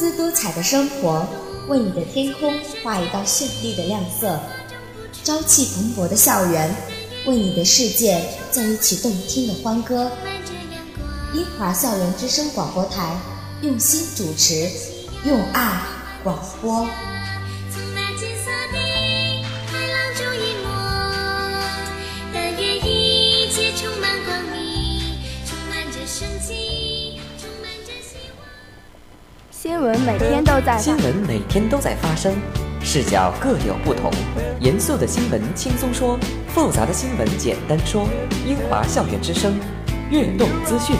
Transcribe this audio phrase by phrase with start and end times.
[0.00, 1.26] 姿多彩的生活，
[1.68, 4.40] 为你的天空画一道绚丽的亮色；
[5.22, 6.74] 朝气蓬勃的校园，
[7.26, 8.18] 为你的世界
[8.50, 10.10] 奏一曲动听的欢歌。
[11.34, 13.14] 英华校园之声广播台，
[13.60, 14.70] 用心主持，
[15.26, 15.82] 用爱
[16.24, 16.88] 广播。
[29.62, 32.32] 新闻每天都在新闻每天都在发生，
[32.80, 34.10] 视角各有不同。
[34.58, 38.08] 严肃的新闻轻松说，复杂的新闻简单说。
[38.46, 39.52] 英华校园之声，
[40.10, 40.96] 悦动资讯。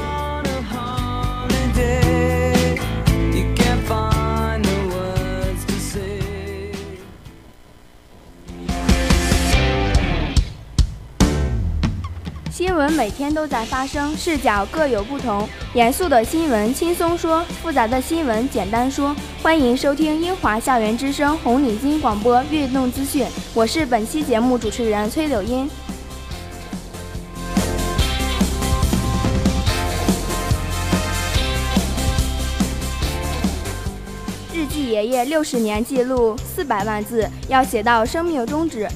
[13.00, 15.48] 每天都在发生，视角各有不同。
[15.72, 19.16] 严肃的新闻轻松说，复杂的新闻简单说。
[19.42, 25.66] 欢迎收听英华校园之声红领巾广播运动资讯，我是本期节目主持人崔柳音。
[34.52, 38.86] 日记爷爷六十年记录四百万字，要写到生命终止。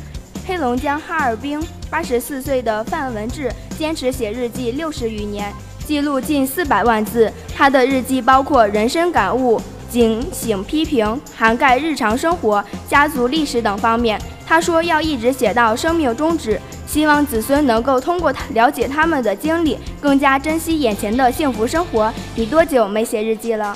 [0.47, 5.51] 黑龙江哈尔滨八十四岁的范文志坚持写日记六十余年，
[5.87, 7.33] 记录近四百万字。
[7.55, 14.21] 他的日记包括人生感悟、警醒、批评，涵盖日常生活、家族历史等方面。
[14.47, 22.13] 他说要一直写到生命终止，希望子孙能够通过了解他们的经历，更加珍惜眼前的幸福生活。
[22.35, 23.75] 你多久没写日记了？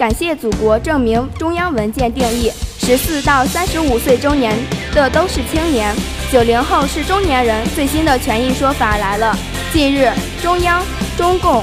[0.00, 4.56] 感谢祖国证明中央文件定义，十四到三十五岁中年
[4.94, 5.94] 的都是青年，
[6.32, 7.62] 九零后是中年人。
[7.74, 9.36] 最新的权益说法来了。
[9.74, 10.10] 近日，
[10.40, 10.82] 中央、
[11.18, 11.62] 中共、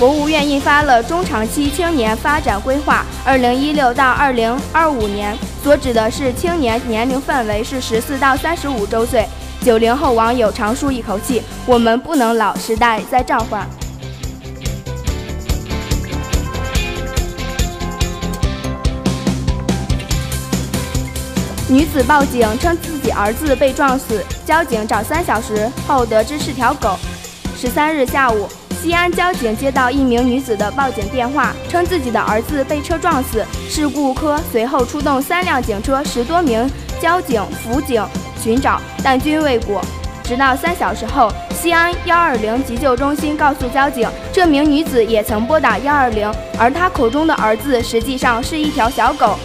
[0.00, 9.24] 国务院印发了中长期青年发展规划（二零一六到二零二五年），所指的是青年年龄范围是十四到三十五周岁。
[9.62, 13.64] 九零后网友长舒一口气：我们不能老，时代在召唤。
[21.70, 26.98] 女子报警称自己儿子被撞死，交警找三小时后得知是条狗。
[27.56, 28.48] 十三日下午，
[28.82, 33.46] 西安交警接到一名女子的报警电话，称自己的儿子被车撞死。
[33.68, 36.68] 事故科随后出动三辆警车、十多名
[37.00, 38.04] 交警辅警
[38.42, 39.80] 寻找，但均未果。
[40.24, 49.38] 直到三小时后，西安幺二零急救中心告诉交警，这名女子也曾拨打幺二零，而她口中的儿子实际上是一条小狗。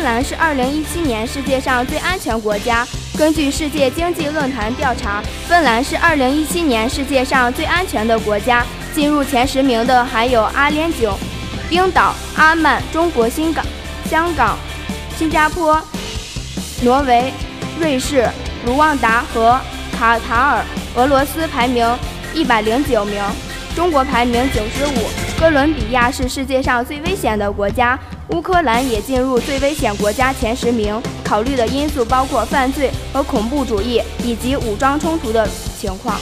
[0.00, 2.86] 芬兰是2017年世界上最安全国家。
[3.18, 8.64] 根据世界经济论坛调查，芬兰是2017年世界上最安全的国家。
[8.94, 11.12] 进入前十名的还有阿联酋、
[11.68, 13.62] 冰岛、阿曼、中国新港、
[14.08, 14.56] 香港、
[15.18, 15.78] 新加坡、
[16.82, 17.30] 挪威、
[17.78, 18.26] 瑞士、
[18.64, 19.60] 卢旺达和
[19.98, 20.64] 卡塔尔。
[20.96, 21.86] 俄罗斯排名
[22.34, 23.22] 109名，
[23.76, 25.38] 中国排名95。
[25.38, 27.98] 哥伦比亚是世界上最危险的国家。
[28.32, 35.48] 乌克兰也进入最危险国家前十名，考虑的因素包括犯罪和恐怖主义以及武装冲突的
[35.78, 36.16] 情况。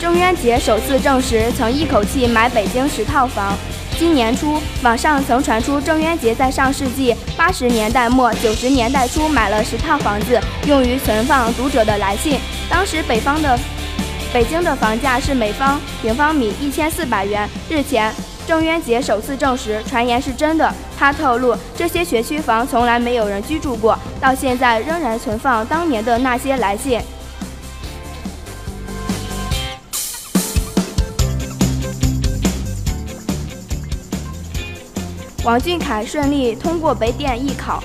[0.00, 3.56] 郑渊洁首次证实曾一口气买北京十套房。
[3.98, 12.38] 今年初，网上曾传出郑渊洁在上世纪八十年代末九十年代初买了十套房子，用于存放读者的来信。
[12.70, 13.58] 当时北方的。
[14.32, 17.46] 北京的房价是每方平方米一千四百元。
[17.68, 18.10] 日前，
[18.46, 20.72] 郑渊洁首次证实传言是真的。
[20.98, 26.98] 他透露，这些学区房从来没有人居住过，到现在仍然存放当年的那些来信。
[35.44, 37.84] 王俊凯顺利通过北电艺考。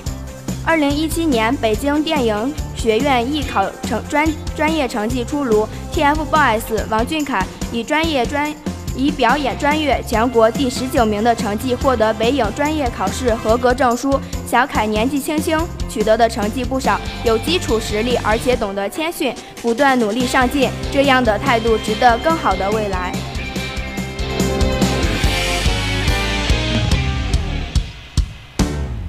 [0.64, 4.26] 二零一七年，北京电影学院艺考成专
[4.56, 5.68] 专业成绩出炉。
[5.92, 8.54] TFBOYS 王俊凯以专业专
[8.96, 14.18] 以表演专业全国第十九名的成绩获得北影专业考试合格证书。
[14.46, 15.58] 小凯年纪轻轻
[15.90, 23.12] 取得的成绩不少，有基础实力，而且懂得谦逊，不断努力上进，这样的态度值得更好的未来。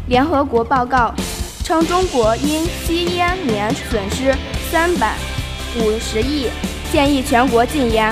[0.08, 1.14] 联合国报告
[1.70, 4.36] 称，中国因吸烟棉损失
[4.72, 5.14] 三百。
[5.78, 6.48] 五十亿，
[6.92, 8.12] 建议全国禁烟。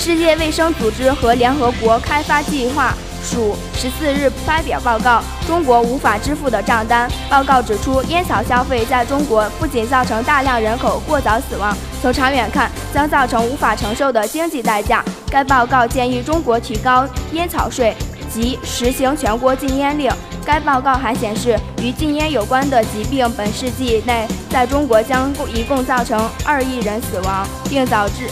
[0.00, 2.92] 世界卫生组织和联合国开发计划
[3.22, 7.08] 署十四日发表报告，中国无法支付的账单。
[7.28, 15.04] 报告指出，烟草消费在中国不仅造成大量人口过早死亡，从长远看将造成无法承受的经济代价。
[15.30, 17.94] 该报告建议中国提高烟草税
[18.28, 20.10] 及实行全国禁烟令。
[20.44, 28.28] 该报告还显示，与禁烟有关的疾病本世纪内在中国将一共造成二亿人死亡，并导致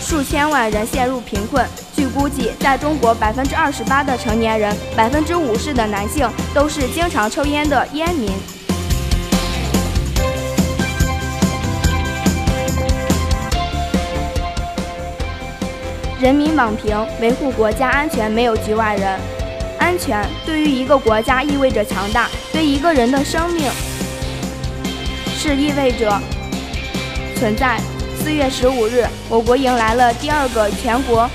[0.00, 1.66] 数千万人陷入贫困。
[1.94, 8.30] 据估计，在中国，百分之二十八的成年人，百分之五十的男性都是经常抽烟的烟民。
[16.20, 19.37] 人民网评：维护国家安全没有局外人。
[19.88, 23.70] 安全对于一个国家意味着强大，对一个人的生命
[25.34, 26.20] 是意味着
[27.36, 27.80] 存在。
[28.22, 31.26] 四月十五日，我国迎来了第二个全国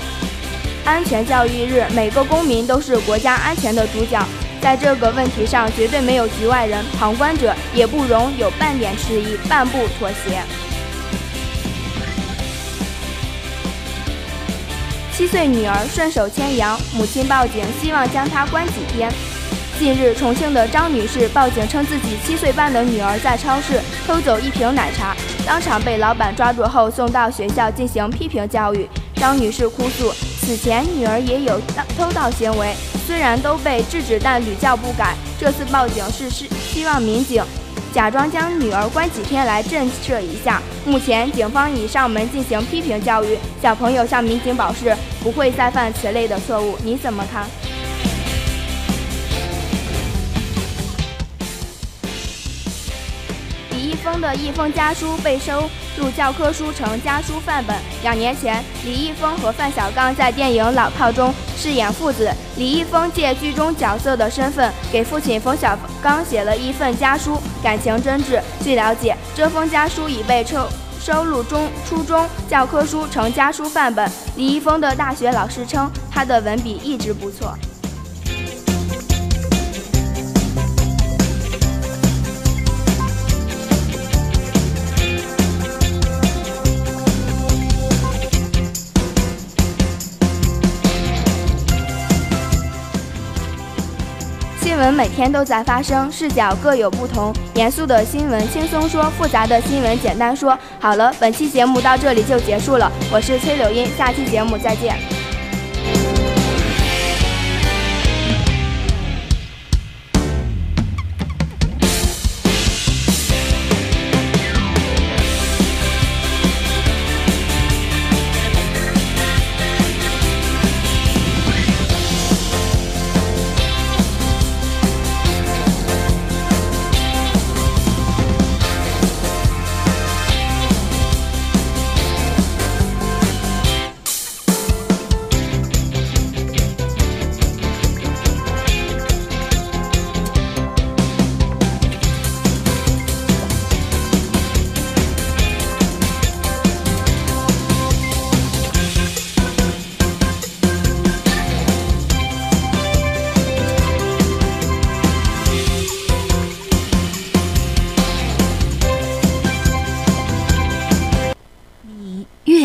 [0.84, 4.24] 安全教育日，每个公民都是国家安全的主角，
[4.60, 10.40] 在这个问题上绝对没有局外人，旁观者也不容有半点迟疑、半步妥协。
[15.16, 19.08] 七岁女儿顺手牵羊，母亲报警，希望将她关几天。
[19.78, 25.14] 近日，重庆的张女士报警称自己七岁半的女儿在超市偷走一瓶奶茶，
[25.46, 28.88] 当场被老板抓住后送到学校进行批评教育。
[29.14, 31.60] 张女士哭诉，此前女儿也有
[31.96, 32.74] 偷盗行为，
[33.06, 35.14] 虽然都被制止，但屡教不改。
[35.38, 37.40] 这次报警是是希望民警。
[37.94, 40.60] 假装将女儿关几天来震慑一下。
[40.84, 46.76] 目前警方已上门进行批评教育，小朋友向民警表示不会再犯此类的错误。
[46.82, 47.46] 你怎么看？
[54.20, 57.76] 的《一封家书》被收入教科书成家书范本。
[58.02, 62.30] 两年前，李易峰和范小刚在电影《老炮》中饰演父子。
[62.56, 68.40] 李易峰借剧中角色的身份，给父亲冯小刚写了一份家书，感情真挚。
[68.62, 70.68] 据了解，这封家书已被收
[71.00, 74.10] 收入中初中教科书成家书范本。
[74.36, 77.54] 李易峰的大学老师称，他的文笔一直不错。
[94.84, 97.32] 闻每天都在发生，视角各有不同。
[97.54, 100.58] 严肃的新闻轻松说，复杂的新闻简单说。
[100.78, 102.92] 好了，本期节目到这里就结束了。
[103.10, 105.13] 我是崔柳音，下期节目再见。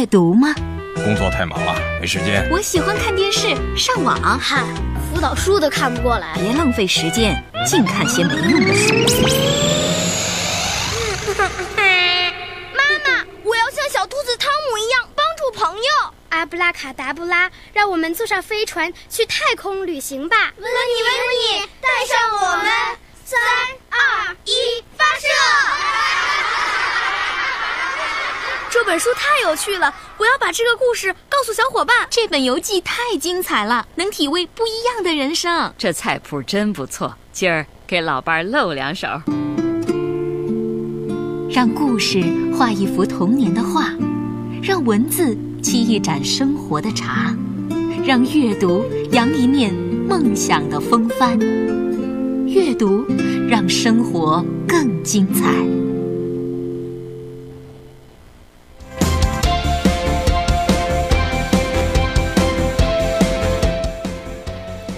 [0.09, 0.55] 读吗？
[0.95, 2.49] 工作太忙了，没时间。
[2.49, 4.39] 我喜欢看电视、上网。
[4.39, 4.63] 嗨，
[5.13, 6.33] 辅导书都看不过来。
[6.33, 8.95] 别浪费时间，净看些没用的书。
[12.73, 15.83] 妈妈，我要像小兔子汤姆一样帮助朋友。
[16.29, 20.51] 阿布拉卡达布拉，让我们坐上飞船去太空旅行吧！
[20.57, 21.11] 温妮，温
[21.61, 22.65] 妮，带上我们，
[23.25, 23.39] 三
[23.89, 25.27] 二一，发射！
[28.79, 32.07] 这本书太有趣了，我要把这个故事告诉小伙伴。
[32.09, 35.73] 这本游记太精彩了，能体味不一样的人生。
[35.77, 39.05] 这菜谱真不错，今儿给老伴儿露两手。
[41.51, 42.23] 让故事
[42.57, 43.93] 画一幅童年的画，
[44.63, 47.35] 让文字沏一盏生活的茶，
[48.05, 51.37] 让阅读扬一面梦想的风帆。
[52.47, 53.05] 阅读
[53.49, 55.53] 让生活更精彩。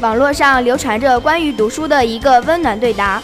[0.01, 3.21] 网络上流传着关于读书的一个温暖对答：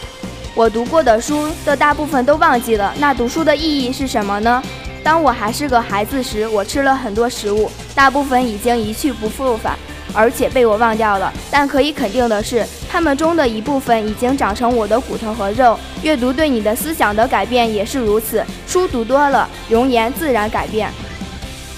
[0.53, 4.61] 我读过的书的大部分都忘记了，那读书的意义是什么呢？
[5.03, 9.75] 当我还是个孩子时，我吃了很多食物，大部分已经一去不复返，
[10.13, 11.33] 而且被我忘掉了。
[11.49, 15.79] 但可以肯定的是，它们中的一部分已经长成我的骨头和肉。
[16.03, 20.91] 阅读对你的思想的改变也是如此，书读多了，容颜自然改变。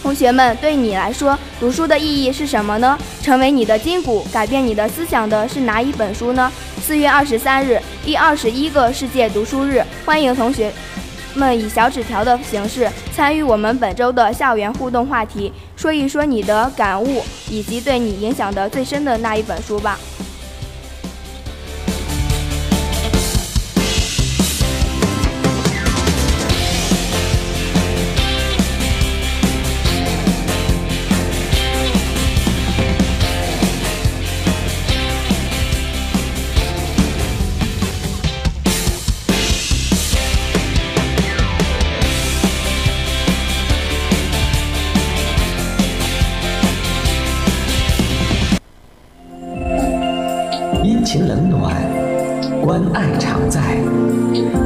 [0.01, 2.97] 同学们，对你来说，读书的意义是什么呢？
[3.21, 6.51] 成为你的筋骨，改变你的思想的是哪一本书呢？
[6.81, 10.71] 四月二十三日，第二十一个世界读书日，欢迎同学
[11.35, 19.99] 们以小纸条的形式参与我们本周的校园互动话题，说一说你的感悟以及对你影响的最深的那一本书吧。
[51.11, 51.73] 情冷暖，
[52.63, 53.59] 关爱常在。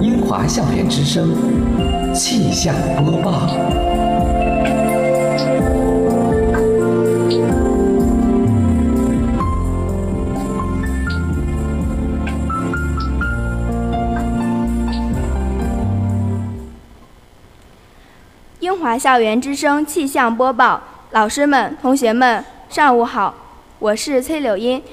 [0.01, 1.33] 英华校园之声
[2.13, 3.47] 气象播报。
[18.59, 20.81] 英华校园之声气象播报，
[21.11, 23.33] 老师们、同学们，上午好，
[23.79, 24.83] 我是崔柳音。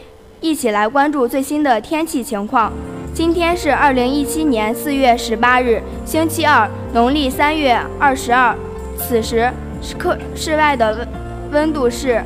[0.41, 2.73] 一起来关注最新的天气情况。
[3.13, 8.57] 今天是二零一七年四月十八日，星期二，农历三月二十二。
[8.97, 9.53] 此时，
[9.99, 11.09] 客室外的温
[11.53, 12.25] 温度是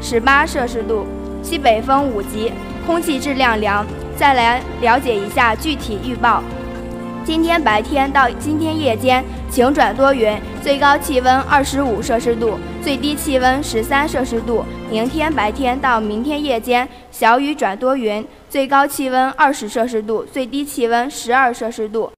[0.00, 1.04] 十八摄氏度，
[1.42, 2.50] 西北风五级，
[2.86, 3.84] 空气质量良。
[4.16, 6.42] 再来了解一下具体预报。
[7.24, 14.62] 今天白天到今天夜间晴转多云，最高气温二十五摄氏度，最低气温十三摄氏度。
[14.90, 22.12] 明天白天到明天夜间小雨转多云，最高气温二十摄氏度，最低气温十二摄氏度。